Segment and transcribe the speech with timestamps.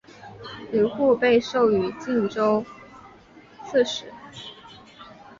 [0.71, 2.65] 吕护被授予冀州
[3.63, 4.11] 刺史。